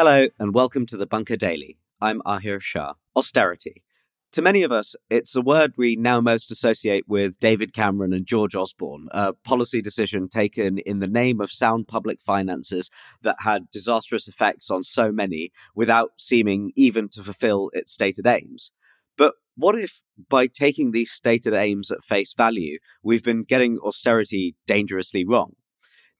[0.00, 1.76] Hello, and welcome to the Bunker Daily.
[2.00, 2.92] I'm Ahir Shah.
[3.16, 3.82] Austerity.
[4.30, 8.24] To many of us, it's a word we now most associate with David Cameron and
[8.24, 12.92] George Osborne, a policy decision taken in the name of sound public finances
[13.22, 18.70] that had disastrous effects on so many without seeming even to fulfill its stated aims.
[19.16, 24.54] But what if, by taking these stated aims at face value, we've been getting austerity
[24.64, 25.56] dangerously wrong?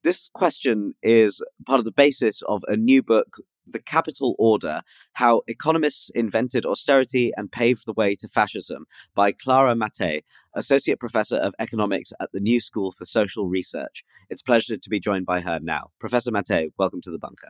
[0.03, 3.37] This question is part of the basis of a new book
[3.73, 4.83] the Capital Order
[5.15, 10.23] How Economists Invented Austerity and Paved the Way to Fascism by Clara Mattei,
[10.55, 14.05] Associate Professor of Economics at the New School for Social Research.
[14.31, 15.91] It's a pleasure to be joined by her now.
[15.99, 17.49] Professor Mattei, welcome to the bunker.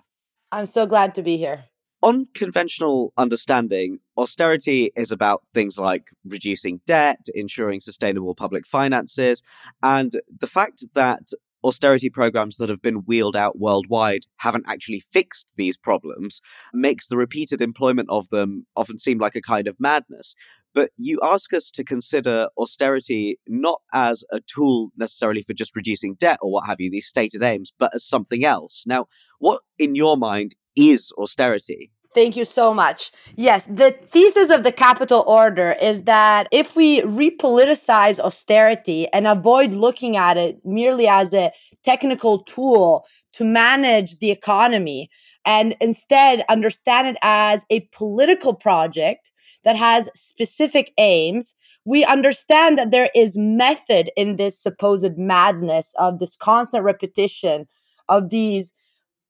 [0.51, 1.65] I'm so glad to be here.
[2.01, 9.43] On conventional understanding, austerity is about things like reducing debt, ensuring sustainable public finances,
[9.83, 11.31] and the fact that
[11.64, 16.41] austerity programs that have been wheeled out worldwide haven't actually fixed these problems
[16.73, 20.34] makes the repeated employment of them often seem like a kind of madness.
[20.75, 26.14] But you ask us to consider austerity not as a tool necessarily for just reducing
[26.14, 28.84] debt or what have you, these stated aims, but as something else.
[28.86, 29.06] Now,
[29.39, 31.91] what in your mind is austerity?
[32.14, 33.12] Thank you so much.
[33.37, 39.75] Yes, the thesis of the capital order is that if we repoliticize austerity and avoid
[39.75, 41.53] looking at it merely as a
[41.84, 45.11] technical tool to manage the economy
[45.45, 49.31] and instead understand it as a political project
[49.64, 56.20] that has specific aims, we understand that there is method in this supposed madness of
[56.20, 57.67] this constant repetition
[58.09, 58.73] of these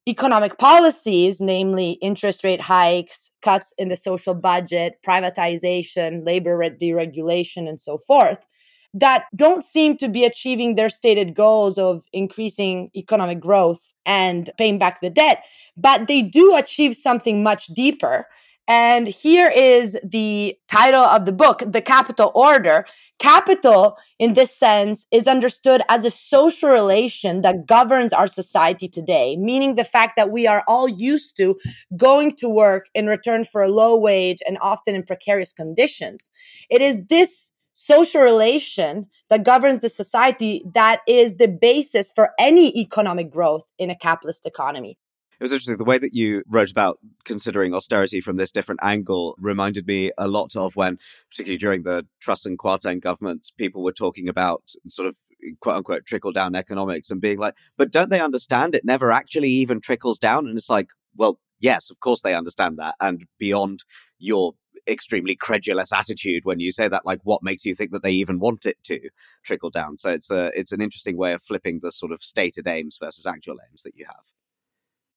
[0.08, 7.80] economic policies, namely interest rate hikes, cuts in the social budget, privatization, labor deregulation, and
[7.80, 8.46] so forth,
[8.94, 14.78] that don't seem to be achieving their stated goals of increasing economic growth and paying
[14.78, 15.44] back the debt,
[15.76, 18.26] but they do achieve something much deeper.
[18.68, 22.84] And here is the title of the book, The Capital Order.
[23.18, 29.38] Capital, in this sense, is understood as a social relation that governs our society today,
[29.38, 31.58] meaning the fact that we are all used to
[31.96, 36.30] going to work in return for a low wage and often in precarious conditions.
[36.68, 42.78] It is this social relation that governs the society that is the basis for any
[42.78, 44.98] economic growth in a capitalist economy
[45.40, 45.76] it was interesting.
[45.76, 50.26] The way that you wrote about considering austerity from this different angle reminded me a
[50.26, 50.98] lot of when,
[51.30, 55.16] particularly during the Truss and Kwarteng governments, people were talking about sort of
[55.60, 59.50] quote unquote trickle down economics and being like, but don't they understand it never actually
[59.50, 60.48] even trickles down?
[60.48, 62.96] And it's like, well, yes, of course they understand that.
[63.00, 63.84] And beyond
[64.18, 64.54] your
[64.88, 68.38] extremely credulous attitude when you say that like what makes you think that they even
[68.38, 68.98] want it to
[69.44, 72.66] trickle down so it's a it's an interesting way of flipping the sort of stated
[72.66, 74.24] aims versus actual aims that you have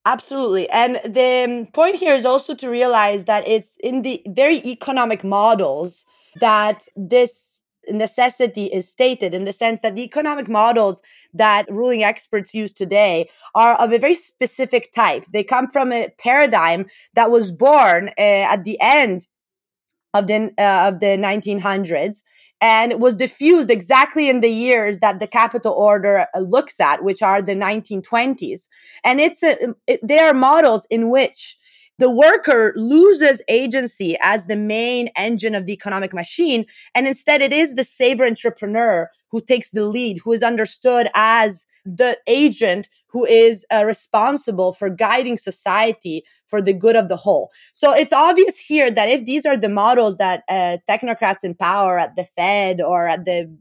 [0.06, 0.70] Absolutely.
[0.70, 5.24] And the um, point here is also to realize that it's in the very economic
[5.24, 6.06] models
[6.40, 11.02] that this necessity is stated in the sense that the economic models
[11.34, 15.26] that ruling experts use today are of a very specific type.
[15.34, 19.28] They come from a paradigm that was born uh, at the end
[20.14, 22.22] of the uh, of the 1900s
[22.60, 27.22] and was diffused exactly in the years that the capital order uh, looks at which
[27.22, 28.68] are the 1920s
[29.04, 29.58] and it's a,
[29.88, 31.58] it, they are models in which
[32.00, 36.66] the worker loses agency as the main engine of the economic machine
[36.96, 41.66] and instead it is the saver entrepreneur who takes the lead who is understood as
[41.86, 47.50] the agent who is uh, responsible for guiding society for the good of the whole.
[47.74, 52.00] So it's obvious here that if these are the models that uh, technocrats in power
[52.00, 53.54] at the Fed or at the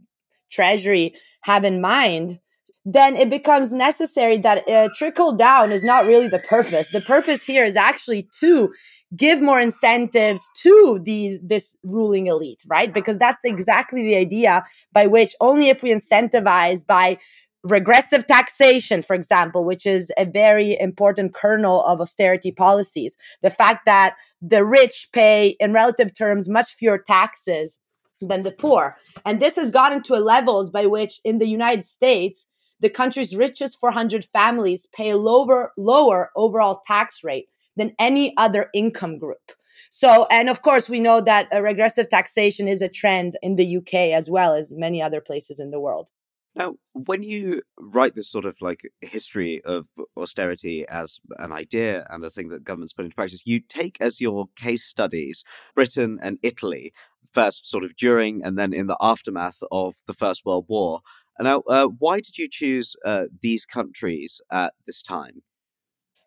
[0.51, 2.39] Treasury have in mind,
[2.85, 6.89] then it becomes necessary that uh, trickle down is not really the purpose.
[6.93, 8.73] The purpose here is actually to
[9.17, 12.93] give more incentives to these this ruling elite, right?
[12.93, 17.19] Because that's exactly the idea by which only if we incentivize by
[17.63, 23.17] regressive taxation, for example, which is a very important kernel of austerity policies.
[23.43, 27.79] The fact that the rich pay, in relative terms, much fewer taxes
[28.21, 28.97] than the poor.
[29.25, 32.47] And this has gotten to a levels by which in the United States,
[32.81, 38.69] the country's richest 400 families pay a lower, lower overall tax rate than any other
[38.75, 39.53] income group.
[39.91, 43.77] So, and of course, we know that a regressive taxation is a trend in the
[43.79, 46.11] UK as well as many other places in the world.
[46.55, 49.87] Now, when you write this sort of like history of
[50.17, 54.21] austerity as an idea and a thing that governments put into practice, you take as
[54.21, 55.45] your case studies
[55.75, 56.93] Britain and Italy,
[57.33, 61.01] first sort of during and then in the aftermath of the First World War.
[61.39, 65.43] Now, uh, why did you choose uh, these countries at this time?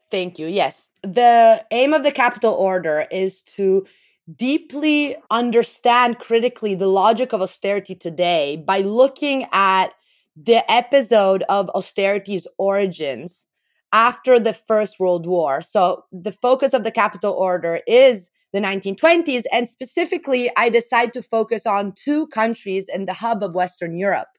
[0.10, 0.48] Thank you.
[0.48, 0.90] Yes.
[1.02, 3.86] The aim of the capital order is to
[4.34, 9.94] deeply understand critically the logic of austerity today by looking at
[10.36, 13.46] the episode of austerity's origins
[13.92, 15.62] after the First World War.
[15.62, 19.44] So the focus of the capital order is the 1920s.
[19.52, 24.30] And specifically, I decide to focus on two countries in the hub of Western Europe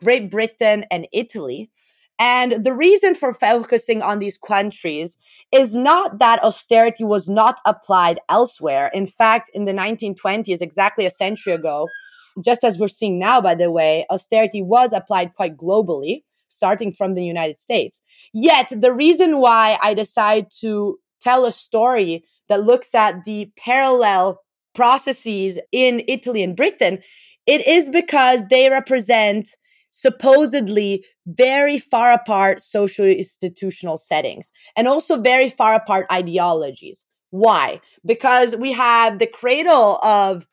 [0.00, 1.70] Great Britain and Italy.
[2.20, 5.16] And the reason for focusing on these countries
[5.52, 8.90] is not that austerity was not applied elsewhere.
[8.92, 11.88] In fact, in the 1920s, exactly a century ago,
[12.44, 17.14] just as we're seeing now, by the way, austerity was applied quite globally, starting from
[17.14, 18.00] the United States.
[18.32, 24.40] Yet, the reason why I decide to tell a story that looks at the parallel
[24.74, 27.00] processes in Italy and Britain,
[27.46, 29.56] it is because they represent
[29.90, 37.04] supposedly very far apart social institutional settings and also very far apart ideologies.
[37.30, 37.80] Why?
[38.04, 40.46] Because we have the cradle of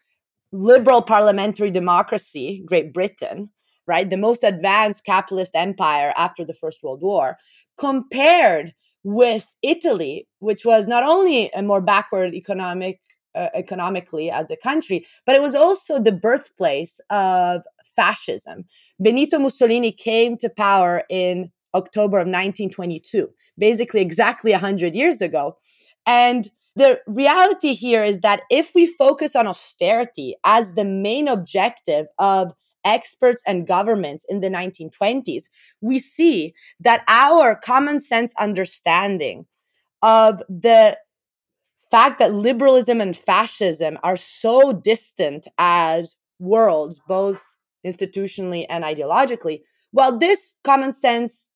[0.55, 3.49] liberal parliamentary democracy, Great Britain,
[3.87, 4.09] right?
[4.09, 7.37] The most advanced capitalist empire after the First World War,
[7.77, 8.73] compared
[9.03, 12.99] with Italy, which was not only a more backward economic
[13.35, 17.63] uh, economically as a country, but it was also the birthplace of
[17.95, 18.63] fascism.
[18.99, 25.57] Benito Mussolini came to power in October of 1922, basically exactly 100 years ago.
[26.05, 32.07] And the reality here is that if we focus on austerity as the main objective
[32.19, 35.45] of experts and governments in the 1920s,
[35.81, 39.45] we see that our common sense understanding
[40.01, 40.97] of the
[41.89, 47.43] fact that liberalism and fascism are so distant as worlds, both
[47.85, 49.61] institutionally and ideologically,
[49.93, 51.49] well, this common sense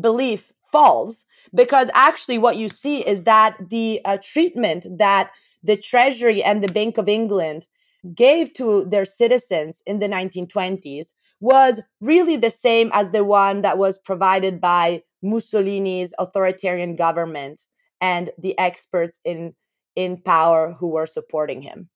[0.00, 1.24] belief falls
[1.54, 5.30] because actually what you see is that the uh, treatment that
[5.62, 7.66] the Treasury and the Bank of England
[8.14, 13.78] gave to their citizens in the 1920s was really the same as the one that
[13.78, 17.62] was provided by Mussolini's authoritarian government
[18.00, 19.54] and the experts in
[19.96, 21.88] in power who were supporting him.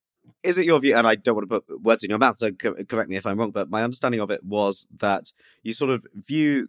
[0.43, 0.97] Is it your view?
[0.97, 3.39] And I don't want to put words in your mouth, so correct me if I'm
[3.39, 3.51] wrong.
[3.51, 5.33] But my understanding of it was that
[5.63, 6.69] you sort of view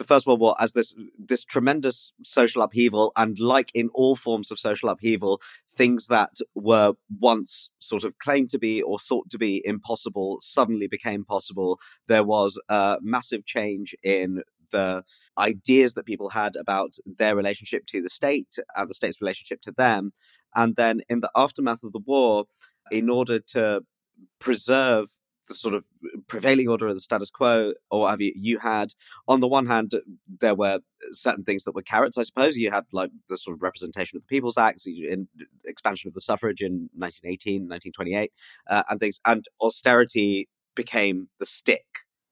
[0.00, 4.50] the First World War as this this tremendous social upheaval, and like in all forms
[4.50, 5.42] of social upheaval,
[5.72, 10.88] things that were once sort of claimed to be or thought to be impossible suddenly
[10.88, 11.78] became possible.
[12.08, 14.42] There was a massive change in
[14.72, 15.04] the
[15.36, 19.72] ideas that people had about their relationship to the state and the state's relationship to
[19.72, 20.12] them.
[20.54, 22.46] And then in the aftermath of the war,
[22.90, 23.82] in order to
[24.38, 25.08] preserve
[25.50, 25.84] the sort of
[26.28, 28.94] prevailing order of the status quo or have you, you had
[29.26, 29.92] on the one hand
[30.40, 30.78] there were
[31.12, 32.56] certain things that were carrots i suppose.
[32.56, 35.28] You had like the sort of representation of the people's act in
[35.66, 38.32] expansion of the suffrage in 1918 1928
[38.70, 41.84] uh, and things and austerity became the stick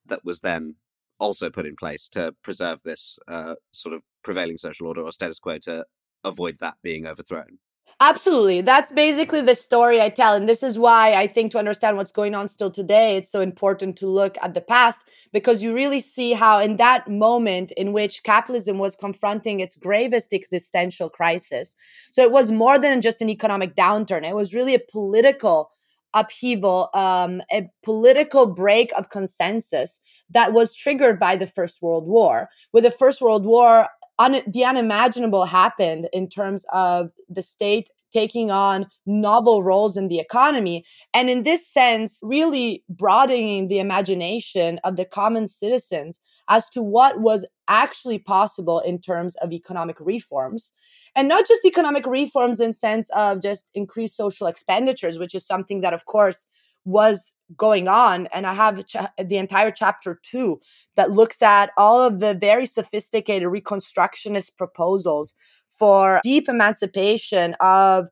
[0.07, 0.77] that was then
[1.19, 5.41] also put in place to preserve this uh, sort of prevailing social order or status
[5.41, 5.85] quo to
[6.25, 7.59] avoid that being overthrown
[8.01, 8.61] Absolutely.
[8.61, 10.35] That's basically the story I tell.
[10.37, 13.41] And this is why I think to understand what's going on still today, it's so
[13.41, 17.93] important to look at the past because you really see how, in that moment in
[17.93, 21.75] which capitalism was confronting its gravest existential crisis,
[22.13, 25.69] so it was more than just an economic downturn, it was really a political
[26.15, 32.49] upheaval, um, a political break of consensus that was triggered by the First World War.
[32.73, 38.51] With the First World War, un- the unimaginable happened in terms of the state taking
[38.51, 40.85] on novel roles in the economy.
[41.13, 47.21] And in this sense, really broadening the imagination of the common citizens as to what
[47.21, 50.73] was actually possible in terms of economic reforms.
[51.15, 55.83] And not just economic reforms in sense of just increased social expenditures, which is something
[55.83, 56.47] that, of course,
[56.85, 58.29] was going on.
[58.29, 60.61] And I have cha- the entire chapter two
[60.97, 65.35] that looks at all of the very sophisticated reconstructionist proposals
[65.79, 68.09] for deep emancipation of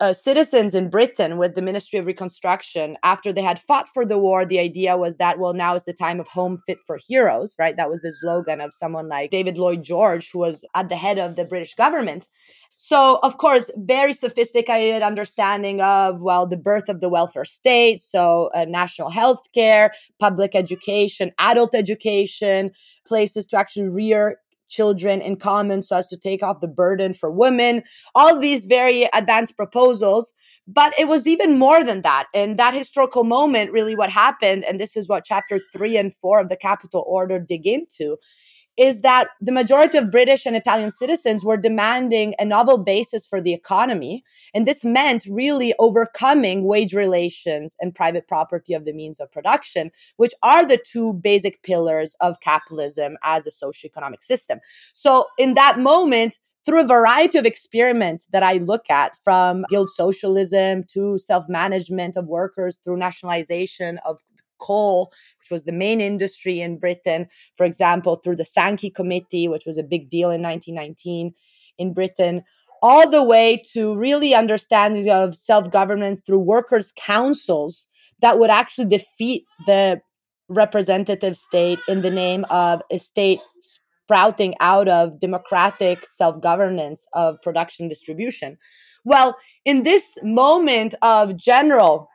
[0.00, 4.18] uh, citizens in Britain with the Ministry of Reconstruction after they had fought for the
[4.18, 4.46] war.
[4.46, 7.76] The idea was that, well, now is the time of home fit for heroes, right?
[7.76, 11.18] That was the slogan of someone like David Lloyd George, who was at the head
[11.18, 12.28] of the British government.
[12.78, 18.00] So, of course, very sophisticated understanding of, well, the birth of the welfare state.
[18.00, 22.70] So, uh, national health care, public education, adult education,
[23.06, 24.38] places to actually rear
[24.70, 27.82] children in common so as to take off the burden for women,
[28.14, 30.32] all these very advanced proposals.
[30.66, 32.28] But it was even more than that.
[32.32, 36.40] In that historical moment, really what happened, and this is what chapter three and four
[36.40, 38.16] of the Capital Order dig into,
[38.76, 43.40] is that the majority of British and Italian citizens were demanding a novel basis for
[43.40, 44.22] the economy.
[44.54, 49.90] And this meant really overcoming wage relations and private property of the means of production,
[50.16, 54.60] which are the two basic pillars of capitalism as a socioeconomic system.
[54.92, 59.90] So, in that moment, through a variety of experiments that I look at, from guild
[59.90, 64.20] socialism to self management of workers through nationalization of
[64.60, 69.66] coal, which was the main industry in Britain, for example, through the Sankey Committee, which
[69.66, 71.32] was a big deal in 1919
[71.78, 72.42] in Britain,
[72.82, 77.86] all the way to really understanding of self governance through workers' councils
[78.20, 80.00] that would actually defeat the
[80.48, 87.40] representative state in the name of a state sprouting out of democratic self governance of
[87.42, 88.58] production distribution.
[89.04, 92.09] Well, in this moment of general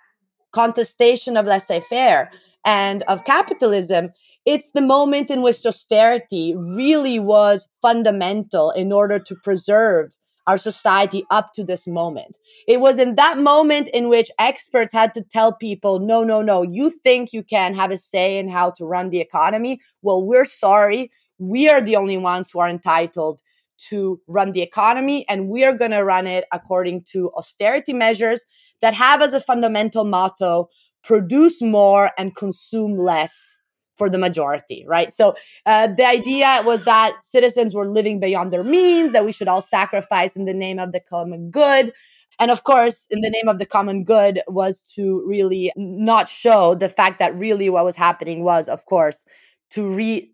[0.55, 2.31] contestation of laissez faire
[2.63, 4.09] and of capitalism,
[4.45, 10.13] it's the moment in which austerity really was fundamental in order to preserve
[10.47, 12.37] our society up to this moment.
[12.67, 16.61] It was in that moment in which experts had to tell people, no, no, no,
[16.61, 19.79] you think you can have a say in how to run the economy?
[20.03, 23.41] Well, we're sorry we are the only ones who are entitled
[23.89, 28.45] to run the economy and we are going to run it according to austerity measures
[28.85, 30.69] that have as a fundamental motto
[31.03, 33.57] produce more and consume less
[33.95, 35.11] for the majority right?
[35.11, 35.33] So
[35.65, 39.61] uh, the idea was that citizens were living beyond their means that we should all
[39.61, 41.93] sacrifice in the name of the common good.
[42.37, 46.75] And of course, in the name of the common good was to really not show
[46.75, 49.25] the fact that really what was happening was, of course,
[49.71, 50.31] to re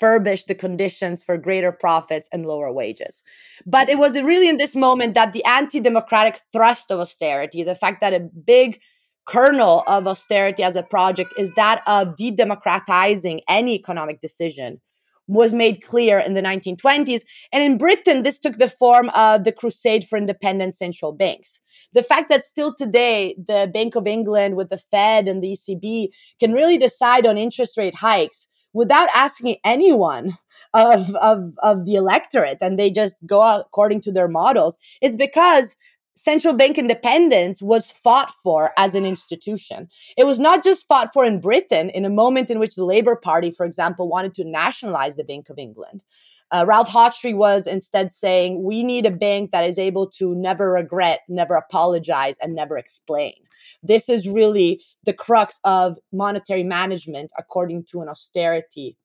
[0.00, 3.22] furbish the conditions for greater profits and lower wages.
[3.66, 7.74] But it was really in this moment that the anti democratic thrust of austerity, the
[7.74, 8.80] fact that a big
[9.24, 14.80] kernel of austerity as a project is that of de democratizing any economic decision
[15.28, 17.22] was made clear in the 1920s.
[17.52, 21.60] And in Britain, this took the form of the crusade for independent central banks.
[21.92, 26.08] The fact that still today, the Bank of England with the Fed and the ECB
[26.40, 30.38] can really decide on interest rate hikes without asking anyone
[30.74, 35.76] of, of, of the electorate and they just go according to their models it's because
[36.14, 39.88] central bank independence was fought for as an institution.
[40.16, 43.16] It was not just fought for in Britain in a moment in which the Labour
[43.16, 46.04] Party, for example, wanted to nationalize the Bank of England.
[46.52, 50.72] Uh, Ralph Hawtrey was instead saying, we need a bank that is able to never
[50.72, 53.34] regret, never apologize, and never explain.
[53.82, 58.98] This is really the crux of monetary management according to an austerity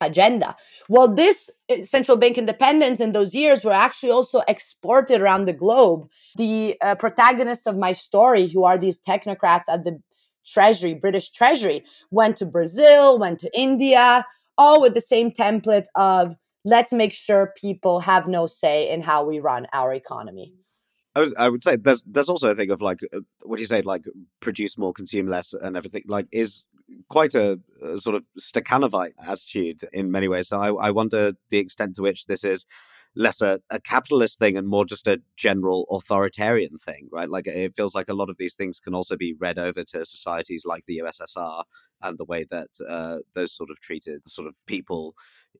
[0.00, 0.54] agenda.
[0.88, 5.52] Well, this uh, central bank independence in those years were actually also exported around the
[5.52, 6.08] globe.
[6.36, 10.00] The uh, protagonists of my story, who are these technocrats at the
[10.44, 14.24] Treasury, British Treasury, went to Brazil, went to India,
[14.56, 19.24] all with the same template of let's make sure people have no say in how
[19.24, 20.52] we run our economy.
[21.14, 23.62] I would, I would say there's there's also a thing of like uh, what do
[23.62, 24.04] you say like
[24.40, 26.02] produce more, consume less, and everything.
[26.06, 26.64] Like is
[27.08, 30.48] quite a, a sort of Stakhanovite attitude in many ways.
[30.48, 32.66] So I, I wonder the extent to which this is
[33.16, 37.30] less a, a, capitalist thing and more just a general authoritarian thing, right?
[37.30, 40.04] Like it feels like a lot of these things can also be read over to
[40.04, 41.64] societies like the USSR
[42.02, 45.14] and the way that uh, those sort of treated sort of people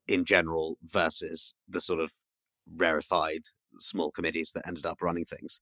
[0.09, 2.13] in general versus the sort of
[2.77, 3.43] rarefied
[3.79, 5.61] small committees that ended up running things.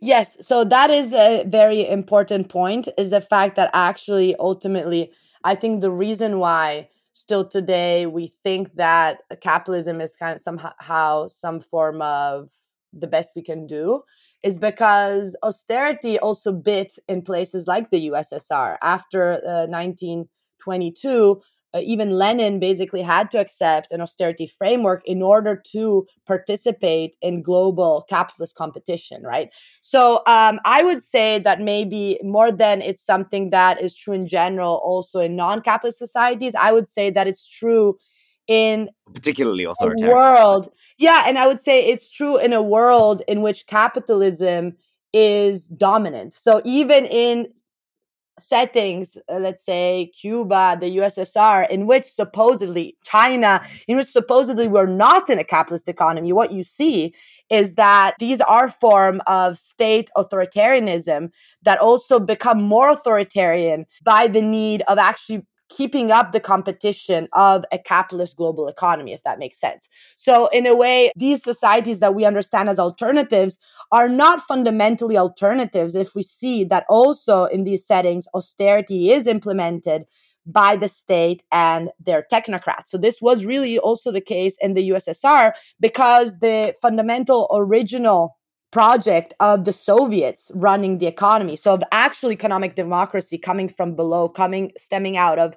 [0.00, 5.12] Yes, so that is a very important point is the fact that actually ultimately
[5.44, 11.28] I think the reason why still today we think that capitalism is kind of somehow
[11.28, 12.50] some form of
[12.92, 14.02] the best we can do
[14.42, 21.40] is because austerity also bit in places like the USSR after uh, 1922
[21.74, 27.42] uh, even Lenin basically had to accept an austerity framework in order to participate in
[27.42, 29.48] global capitalist competition, right?
[29.80, 34.26] So um, I would say that maybe more than it's something that is true in
[34.26, 37.96] general, also in non capitalist societies, I would say that it's true
[38.48, 40.68] in particularly authoritarian world.
[40.98, 44.76] Yeah, and I would say it's true in a world in which capitalism
[45.12, 46.34] is dominant.
[46.34, 47.48] So even in
[48.38, 54.86] settings, uh, let's say Cuba, the USSR, in which supposedly China, in which supposedly we're
[54.86, 57.14] not in a capitalist economy, what you see
[57.50, 61.30] is that these are form of state authoritarianism
[61.62, 65.44] that also become more authoritarian by the need of actually
[65.76, 69.88] keeping up the competition of a capitalist global economy, if that makes sense.
[70.16, 73.58] So, in a way, these societies that we understand as alternatives
[73.90, 80.04] are not fundamentally alternatives if we see that also in these settings, austerity is implemented
[80.44, 82.86] by the state and their technocrats.
[82.86, 88.36] So this was really also the case in the USSR because the fundamental original
[88.72, 91.54] project of the Soviets running the economy.
[91.56, 95.56] So of actual economic democracy coming from below, coming stemming out of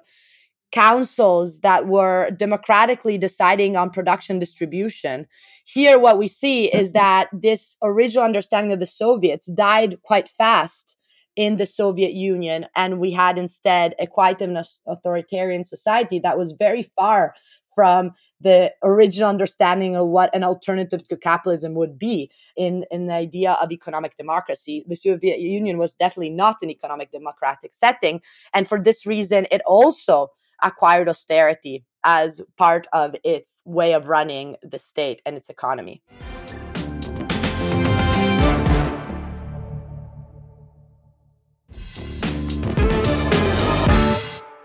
[0.70, 5.26] councils that were democratically deciding on production distribution.
[5.64, 10.96] Here, what we see is that this original understanding of the Soviets died quite fast
[11.34, 16.52] in the Soviet Union, and we had instead a quite an authoritarian society that was
[16.52, 17.34] very far
[17.74, 23.14] from the original understanding of what an alternative to capitalism would be in, in the
[23.14, 24.84] idea of economic democracy.
[24.86, 28.20] The Soviet Union was definitely not an economic democratic setting.
[28.52, 30.28] And for this reason, it also
[30.62, 36.02] acquired austerity as part of its way of running the state and its economy.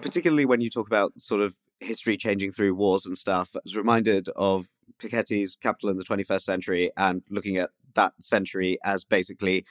[0.01, 3.75] particularly when you talk about sort of history changing through wars and stuff, I was
[3.75, 4.67] reminded of
[5.01, 9.65] Piketty's Capital in the 21st Century and looking at that century as basically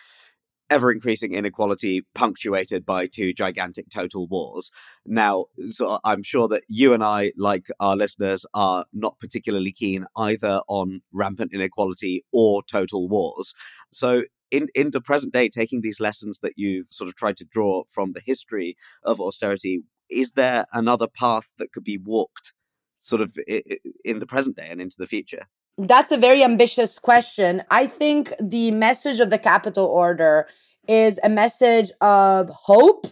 [0.71, 4.71] ever increasing inequality punctuated by two gigantic total wars.
[5.05, 10.07] Now, so I'm sure that you and I, like our listeners, are not particularly keen
[10.17, 13.53] either on rampant inequality or total wars.
[13.91, 17.45] So, in, in the present day, taking these lessons that you've sort of tried to
[17.45, 22.53] draw from the history of austerity, is there another path that could be walked
[22.99, 23.37] sort of
[24.05, 25.47] in the present day and into the future?
[25.79, 27.63] That's a very ambitious question.
[27.71, 30.47] I think the message of the capital order
[30.89, 33.07] is a message of hope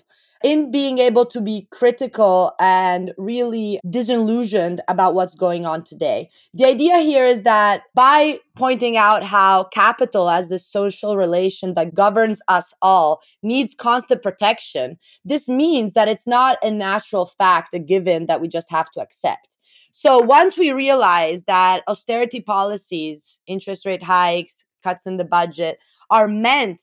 [0.45, 6.30] in being able to be critical and really disillusioned about what's going on today.
[6.54, 11.95] The idea here is that by pointing out how capital, as the social relation that
[11.95, 17.78] governs us all, needs constant protection, this means that it's not a natural fact, a
[17.78, 19.57] given that we just have to accept.
[19.92, 25.79] So once we realize that austerity policies, interest rate hikes, cuts in the budget
[26.11, 26.81] are meant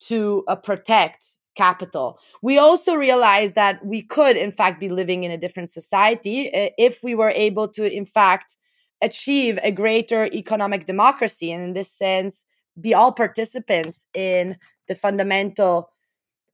[0.00, 2.18] to uh, protect capital.
[2.42, 6.70] We also realized that we could, in fact, be living in a different society eh,
[6.78, 8.56] if we were able to, in fact,
[9.02, 11.50] achieve a greater economic democracy.
[11.52, 12.44] And in this sense,
[12.80, 14.56] be all participants in
[14.88, 15.90] the fundamental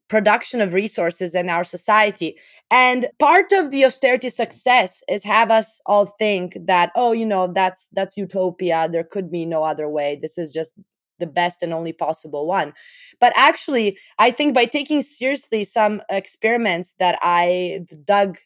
[0.08, 2.36] production of resources in our society.
[2.70, 7.46] And part of the austerity success is have us all think that, oh, you know,
[7.46, 8.88] that's that's utopia.
[8.90, 10.18] There could be no other way.
[10.20, 10.74] This is just
[11.18, 12.72] the best and only possible one.
[13.20, 18.38] But actually, I think by taking seriously some experiments that I dug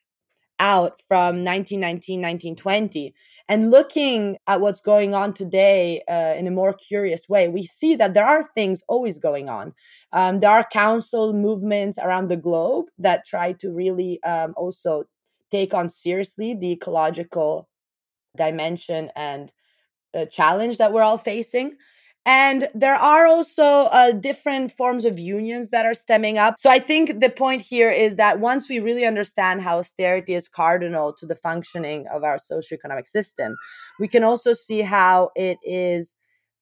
[0.58, 3.14] out from 1919, 1920,
[3.48, 7.96] and looking at what's going on today uh, in a more curious way, we see
[7.96, 9.74] that there are things always going on.
[10.12, 15.04] Um, there are council movements around the globe that try to really um, also
[15.50, 17.68] take on seriously the ecological
[18.36, 19.52] dimension and
[20.14, 21.76] uh, challenge that we're all facing.
[22.24, 26.54] And there are also uh, different forms of unions that are stemming up.
[26.58, 30.48] So I think the point here is that once we really understand how austerity is
[30.48, 33.56] cardinal to the functioning of our socioeconomic system,
[33.98, 36.14] we can also see how it is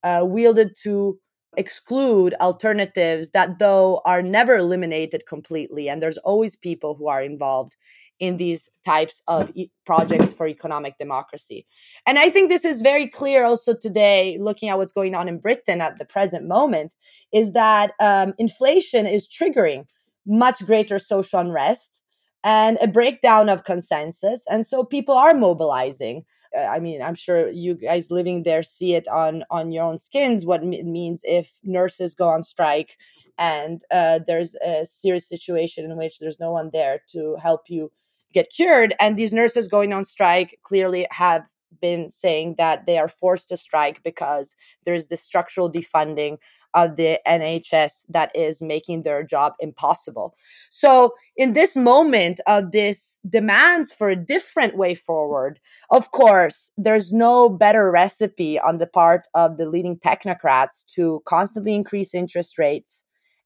[0.03, 1.19] uh, wielded to
[1.59, 5.91] exclude alternatives that, though, are never eliminated completely.
[5.91, 7.77] And there's always people who are involved
[8.21, 11.67] in these types of e- projects for economic democracy.
[12.07, 15.39] And I think this is very clear also today, looking at what's going on in
[15.39, 16.95] Britain at the present moment,
[17.33, 19.87] is that um, inflation is triggering
[20.27, 22.05] much greater social unrest
[22.45, 24.45] and a breakdown of consensus.
[24.49, 26.25] And so people are mobilizing.
[26.57, 29.99] Uh, I mean, I'm sure you guys living there see it on on your own
[29.99, 32.97] skins what it means if nurses go on strike
[33.39, 37.91] and uh, there's a serious situation in which there's no one there to help you
[38.33, 38.95] get cured.
[39.01, 41.47] And these nurses going on strike clearly have
[41.81, 46.39] been saying that they are forced to strike because there's this structural defunding
[46.75, 50.35] of the NHS that is making their job impossible.
[50.71, 57.13] So, in this moment of this demands for a different way forward, of course, there's
[57.13, 63.05] no better recipe on the part of the leading technocrats to constantly increase interest rates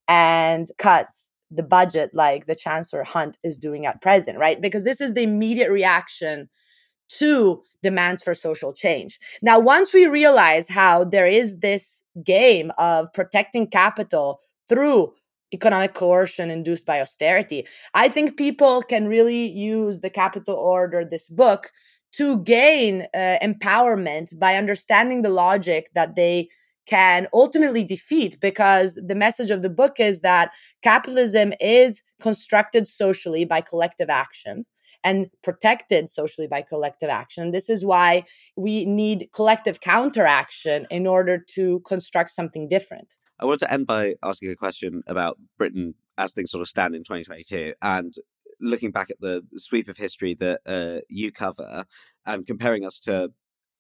[0.09, 4.61] and cuts the budget like the Chancellor Hunt is doing at present, right?
[4.61, 6.49] Because this is the immediate reaction
[7.19, 9.19] to demands for social change.
[9.43, 15.13] Now, once we realize how there is this game of protecting capital through
[15.53, 21.29] economic coercion induced by austerity, I think people can really use the capital order, this
[21.29, 21.71] book,
[22.17, 26.49] to gain uh, empowerment by understanding the logic that they
[26.87, 33.45] can ultimately defeat because the message of the book is that capitalism is constructed socially
[33.45, 34.65] by collective action
[35.03, 37.51] and protected socially by collective action.
[37.51, 38.25] This is why
[38.57, 43.15] we need collective counteraction in order to construct something different.
[43.39, 46.95] I want to end by asking a question about Britain as things sort of stand
[46.95, 48.15] in 2022 and
[48.61, 51.85] looking back at the sweep of history that uh, you cover
[52.25, 53.31] and comparing us to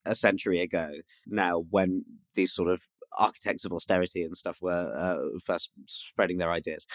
[0.04, 0.90] a century ago
[1.26, 2.82] now when these sort of
[3.18, 6.86] architects of austerity and stuff were uh, first spreading their ideas.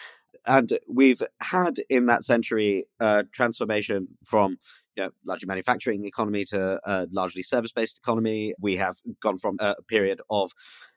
[0.46, 4.58] And we've had in that century a transformation from
[5.00, 8.54] you know, largely manufacturing economy to a largely service based economy.
[8.60, 10.52] We have gone from a period of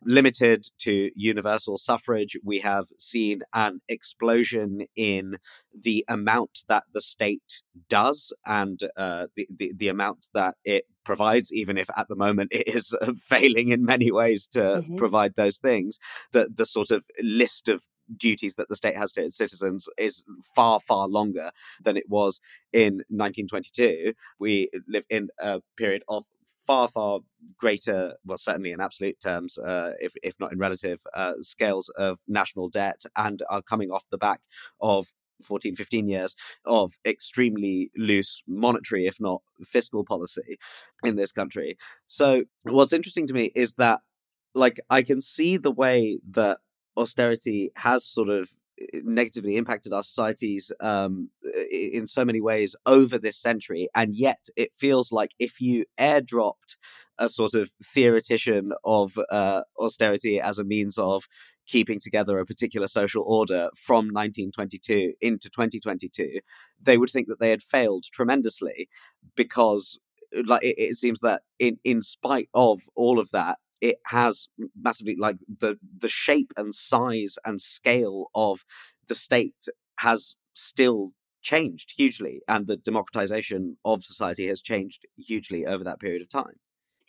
[0.05, 2.37] limited to universal suffrage.
[2.43, 5.37] We have seen an explosion in
[5.81, 11.53] the amount that the state does and uh, the, the, the amount that it provides,
[11.53, 14.97] even if at the moment it is uh, failing in many ways to mm-hmm.
[14.97, 15.99] provide those things.
[16.33, 17.83] The the sort of list of
[18.17, 21.51] duties that the state has to its citizens is far, far longer
[21.83, 22.41] than it was
[22.73, 24.15] in 1922.
[24.39, 26.25] We live in a period of
[26.67, 27.21] far, far
[27.59, 32.21] greater, well, certainly in absolute terms, uh, if, if not in relative uh, scales of
[32.29, 34.41] national debt, and are coming off the back
[34.81, 40.59] of 14, 15 years of extremely loose monetary, if not fiscal policy
[41.03, 41.77] in this country.
[42.07, 44.01] So, what's interesting to me is that,
[44.55, 46.59] like, I can see the way that
[46.97, 48.51] austerity has sort of
[48.81, 51.31] eh, negatively impacted our societies um,
[51.71, 53.89] in so many ways over this century.
[53.95, 56.77] And yet it feels like if you airdropped
[57.19, 61.25] a sort of theoretician of uh, austerity as a means of
[61.67, 66.41] keeping together a particular social order from 1922 into 2022,
[66.81, 68.89] they would think that they had failed tremendously
[69.37, 69.99] because
[70.47, 74.49] like it, it seems that in in spite of all of that it has
[74.81, 78.65] massively like the the shape and size and scale of
[79.09, 79.67] the state
[79.99, 86.23] has still changed hugely and the democratization of society has changed hugely over that period
[86.23, 86.55] of time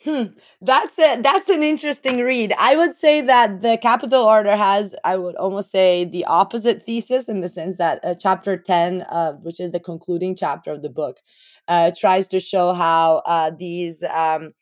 [0.04, 0.24] Hmm.
[0.60, 2.52] That's a that's an interesting read.
[2.58, 7.28] I would say that the capital order has, I would almost say, the opposite thesis
[7.28, 10.90] in the sense that uh, chapter ten, uh, which is the concluding chapter of the
[10.90, 11.20] book,
[11.68, 14.52] uh, tries to show how uh, these um,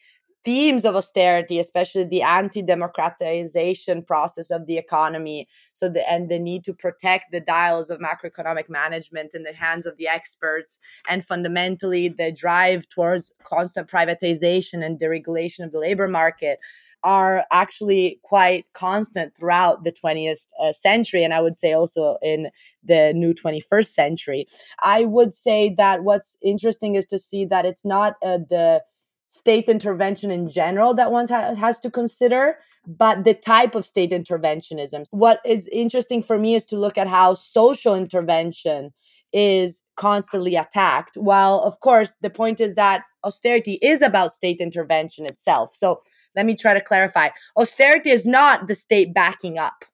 [0.44, 6.64] themes of austerity, especially the anti-democratization process of the economy, so the and the need
[6.64, 10.78] to protect the dials of macroeconomic management in the hands of the experts,
[11.09, 16.59] and fundamentally the drive towards constant privatization and deregulation of the labor market
[17.05, 22.48] are actually quite constant throughout the 20th uh, century and i would say also in
[22.85, 24.46] the new 21st century.
[24.81, 28.83] I would say that what's interesting is to see that it's not uh, the
[29.32, 34.10] state intervention in general that one ha- has to consider, but the type of state
[34.10, 35.06] interventionism.
[35.10, 38.90] What is interesting for me is to look at how social intervention
[39.32, 41.16] is constantly attacked.
[41.16, 45.74] While, of course, the point is that austerity is about state intervention itself.
[45.74, 46.02] So
[46.36, 47.30] let me try to clarify.
[47.56, 49.86] Austerity is not the state backing up.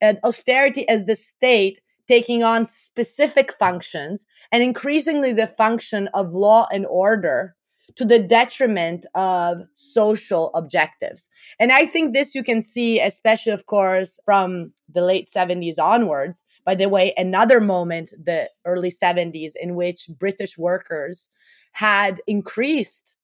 [0.00, 6.66] And austerity is the state taking on specific functions and increasingly the function of law
[6.72, 7.56] and order
[7.96, 11.28] to the detriment of social objectives.
[11.58, 16.44] And I think this you can see, especially, of course, from the late 70s onwards.
[16.64, 21.30] By the way, another moment, the early 70s, in which British workers
[21.72, 23.16] had increased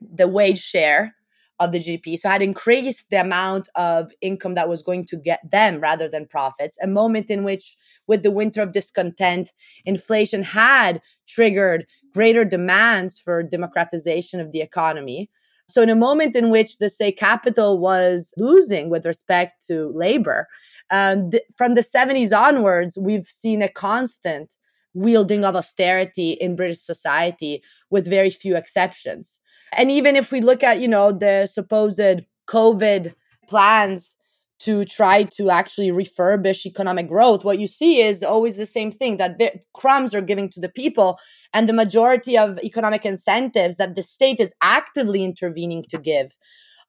[0.00, 1.14] the wage share
[1.60, 2.18] of the GDP.
[2.18, 6.08] So I had increased the amount of income that was going to get them rather
[6.08, 6.76] than profits.
[6.82, 9.52] A moment in which, with the winter of discontent,
[9.84, 15.30] inflation had triggered greater demands for democratization of the economy.
[15.68, 20.46] So, in a moment in which the say capital was losing with respect to labor,
[20.90, 24.54] um, th- from the 70s onwards, we've seen a constant
[24.92, 29.40] wielding of austerity in British society with very few exceptions.
[29.76, 33.14] And even if we look at, you know, the supposed COVID
[33.48, 34.16] plans
[34.60, 39.18] to try to actually refurbish economic growth, what you see is always the same thing
[39.18, 39.38] that
[39.74, 41.18] crumbs are giving to the people,
[41.52, 46.34] and the majority of economic incentives that the state is actively intervening to give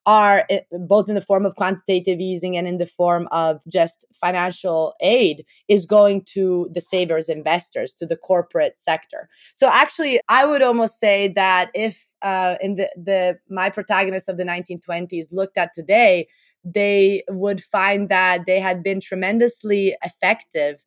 [0.05, 4.93] are both in the form of quantitative easing and in the form of just financial
[5.01, 9.29] aid is going to the savers investors to the corporate sector.
[9.53, 14.37] So actually i would almost say that if uh, in the, the my protagonists of
[14.37, 16.27] the 1920s looked at today
[16.63, 20.83] they would find that they had been tremendously effective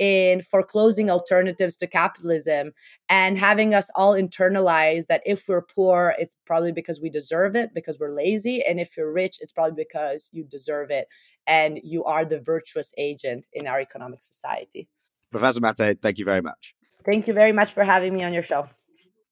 [0.00, 2.72] in foreclosing alternatives to capitalism
[3.10, 7.74] and having us all internalize that if we're poor, it's probably because we deserve it,
[7.74, 8.64] because we're lazy.
[8.64, 11.06] And if you're rich, it's probably because you deserve it
[11.46, 14.88] and you are the virtuous agent in our economic society.
[15.30, 16.74] Professor Mattei, thank you very much.
[17.04, 18.68] Thank you very much for having me on your show.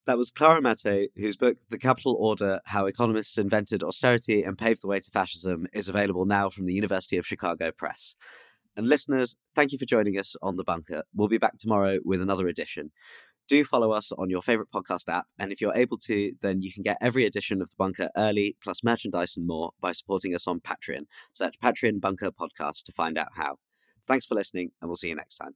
[0.05, 4.81] That was Clara Mattei, whose book, The Capital Order How Economists Invented Austerity and Paved
[4.83, 8.15] the Way to Fascism, is available now from the University of Chicago Press.
[8.79, 11.03] And listeners, thank you for joining us on The Bunker.
[11.13, 12.91] We'll be back tomorrow with another edition.
[13.49, 16.71] Do follow us on your favorite podcast app, and if you're able to, then you
[16.71, 20.47] can get every edition of The Bunker early, plus merchandise and more, by supporting us
[20.47, 21.07] on Patreon.
[21.33, 23.57] Search Patreon Bunker Podcast to find out how.
[24.07, 25.55] Thanks for listening, and we'll see you next time.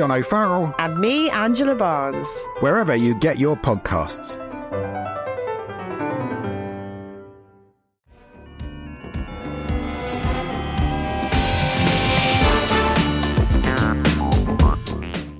[0.00, 0.74] John O'Farrell.
[0.78, 2.42] And me, Angela Barnes.
[2.60, 4.38] Wherever you get your podcasts.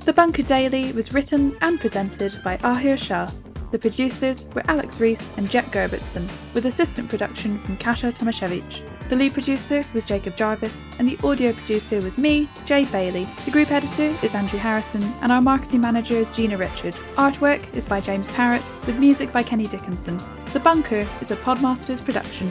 [0.05, 3.31] The Bunker Daily was written and presented by Ahir Shah.
[3.71, 9.00] The producers were Alex Rees and Jet Gerbertson, with assistant production from Kasia Tomasiewicz.
[9.11, 13.27] The lead producer was Jacob Jarvis, and the audio producer was me, Jade Bailey.
[13.45, 16.95] The group editor is Andrew Harrison, and our marketing manager is Gina Richard.
[17.17, 20.17] Artwork is by James Parrott, with music by Kenny Dickinson.
[20.53, 22.49] The Bunker is a Podmasters production.